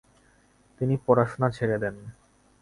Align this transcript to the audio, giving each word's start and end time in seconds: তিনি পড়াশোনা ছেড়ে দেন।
তিনি 0.81 0.95
পড়াশোনা 1.05 1.47
ছেড়ে 1.49 1.77
দেন। 1.83 1.95